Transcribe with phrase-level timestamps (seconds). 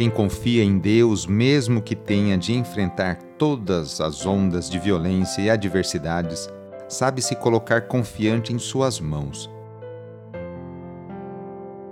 [0.00, 5.50] Quem confia em Deus, mesmo que tenha de enfrentar todas as ondas de violência e
[5.50, 6.48] adversidades,
[6.88, 9.50] sabe se colocar confiante em Suas mãos.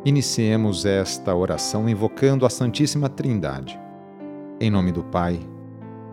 [0.06, 3.78] Iniciemos esta oração invocando a Santíssima Trindade.
[4.58, 5.38] Em nome do Pai,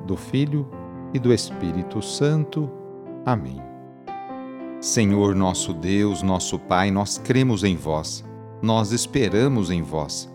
[0.06, 0.70] do Filho
[1.14, 2.70] e do Espírito Santo.
[3.26, 3.62] Amém.
[4.82, 8.22] Senhor nosso Deus, nosso Pai, nós cremos em vós,
[8.62, 10.35] nós esperamos em vós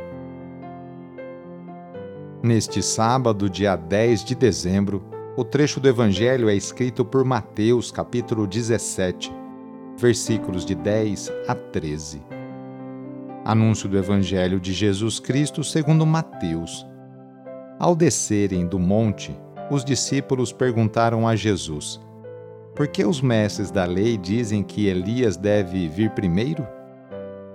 [2.43, 5.03] Neste sábado, dia 10 de dezembro,
[5.37, 9.31] o trecho do Evangelho é escrito por Mateus, capítulo 17,
[9.95, 12.19] versículos de 10 a 13.
[13.45, 16.83] Anúncio do Evangelho de Jesus Cristo segundo Mateus.
[17.77, 22.01] Ao descerem do monte, os discípulos perguntaram a Jesus:
[22.75, 26.67] Por que os mestres da lei dizem que Elias deve vir primeiro?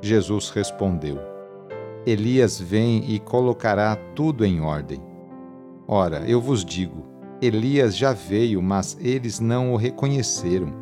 [0.00, 1.35] Jesus respondeu:
[2.06, 5.02] Elias vem e colocará tudo em ordem.
[5.88, 7.04] Ora, eu vos digo:
[7.42, 10.72] Elias já veio, mas eles não o reconheceram.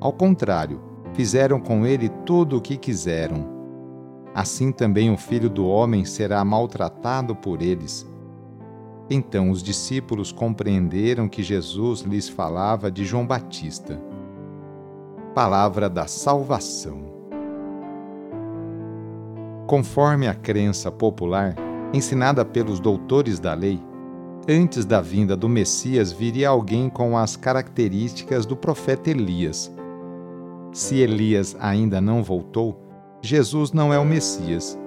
[0.00, 0.80] Ao contrário,
[1.12, 3.46] fizeram com ele tudo o que quiseram.
[4.34, 8.06] Assim também o filho do homem será maltratado por eles.
[9.10, 14.00] Então os discípulos compreenderam que Jesus lhes falava de João Batista.
[15.34, 17.13] Palavra da Salvação.
[19.66, 21.54] Conforme a crença popular,
[21.92, 23.80] ensinada pelos doutores da lei,
[24.46, 29.74] antes da vinda do Messias viria alguém com as características do profeta Elias.
[30.70, 32.78] Se Elias ainda não voltou,
[33.22, 34.78] Jesus não é o Messias.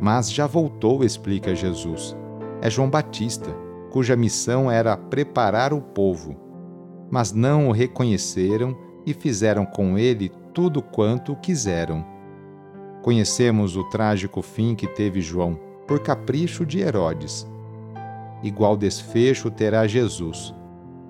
[0.00, 2.16] Mas já voltou, explica Jesus.
[2.60, 3.54] É João Batista,
[3.92, 6.34] cuja missão era preparar o povo.
[7.08, 8.76] Mas não o reconheceram
[9.06, 12.11] e fizeram com ele tudo quanto quiseram.
[13.02, 15.58] Conhecemos o trágico fim que teve João,
[15.88, 17.44] por capricho de Herodes.
[18.44, 20.54] Igual desfecho terá Jesus.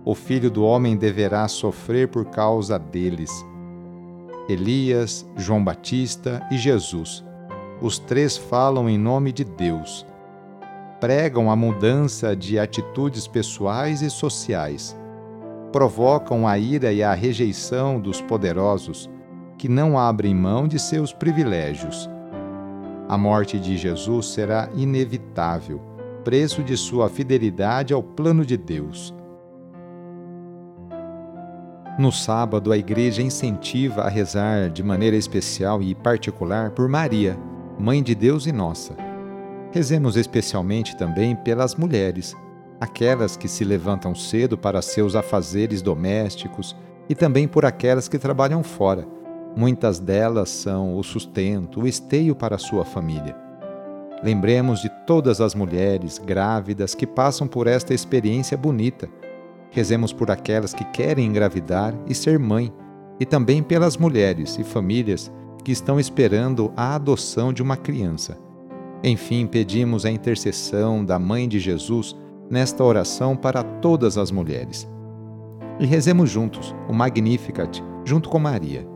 [0.03, 3.31] O filho do homem deverá sofrer por causa deles.
[4.49, 7.23] Elias, João Batista e Jesus.
[7.81, 10.07] Os três falam em nome de Deus.
[10.99, 14.97] Pregam a mudança de atitudes pessoais e sociais.
[15.71, 19.11] Provocam a ira e a rejeição dos poderosos
[19.63, 22.11] que não abrem mão de seus privilégios.
[23.09, 25.81] A morte de Jesus será inevitável,
[26.25, 29.15] preço de sua fidelidade ao plano de Deus.
[31.97, 37.39] No sábado, a igreja incentiva a rezar de maneira especial e particular por Maria,
[37.79, 38.97] Mãe de Deus e nossa.
[39.71, 42.35] Rezemos especialmente também pelas mulheres,
[42.81, 46.75] aquelas que se levantam cedo para seus afazeres domésticos
[47.09, 49.22] e também por aquelas que trabalham fora
[49.55, 53.37] Muitas delas são o sustento, o esteio para a sua família.
[54.23, 59.09] Lembremos de todas as mulheres grávidas que passam por esta experiência bonita.
[59.71, 62.73] Rezemos por aquelas que querem engravidar e ser mãe,
[63.21, 65.31] e também pelas mulheres e famílias
[65.65, 68.39] que estão esperando a adoção de uma criança.
[69.05, 72.17] Enfim, pedimos a intercessão da Mãe de Jesus
[72.49, 74.89] nesta oração para todas as mulheres.
[75.81, 78.92] E rezemos juntos o Magnificat, junto com Maria.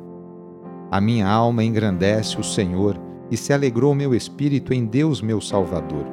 [0.88, 2.96] A minha alma engrandece o Senhor
[3.28, 6.06] e se alegrou meu espírito em Deus meu Salvador,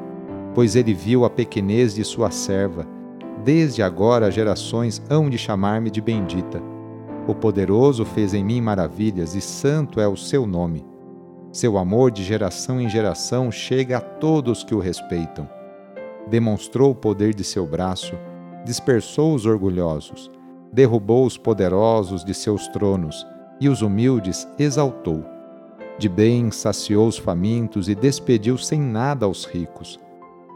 [0.56, 2.88] pois ele viu a pequenez de sua serva.
[3.46, 6.60] Desde agora gerações hão de chamar-me de bendita.
[7.28, 10.84] O poderoso fez em mim maravilhas e santo é o seu nome.
[11.52, 15.48] Seu amor de geração em geração chega a todos que o respeitam.
[16.28, 18.16] Demonstrou o poder de seu braço,
[18.66, 20.32] dispersou os orgulhosos,
[20.72, 23.24] derrubou os poderosos de seus tronos
[23.60, 25.24] e os humildes exaltou.
[25.98, 30.00] De bem saciou os famintos e despediu sem nada aos ricos.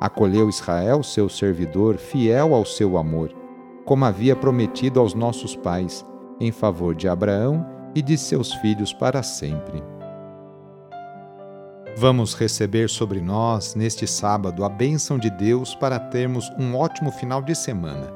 [0.02, 3.34] Acolheu Israel, seu servidor, fiel ao seu amor,
[3.86, 6.06] como havia prometido aos nossos pais,
[6.40, 7.66] em favor de Abraão
[7.96, 9.82] e de seus filhos para sempre.
[11.96, 17.42] Vamos receber sobre nós, neste sábado, a bênção de Deus para termos um ótimo final
[17.42, 18.14] de semana.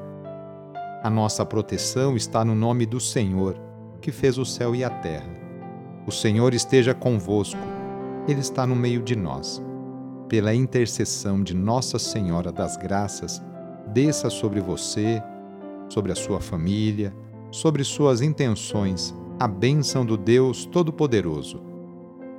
[1.02, 3.56] A nossa proteção está no nome do Senhor
[4.02, 5.30] que fez o céu e a terra.
[6.06, 7.60] O Senhor esteja convosco,
[8.28, 9.62] Ele está no meio de nós.
[10.32, 13.42] pela intercessão de Nossa Senhora das Graças,
[13.88, 15.22] desça sobre você,
[15.90, 17.14] sobre a sua família,
[17.50, 21.62] sobre suas intenções, a bênção do Deus Todo-Poderoso.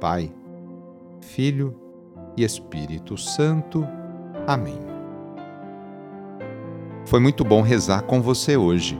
[0.01, 0.33] Pai,
[1.21, 1.75] Filho
[2.35, 3.87] e Espírito Santo.
[4.47, 4.79] Amém.
[7.05, 8.99] Foi muito bom rezar com você hoje.